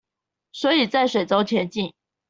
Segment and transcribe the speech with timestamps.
[0.51, 1.93] 所以在水中前進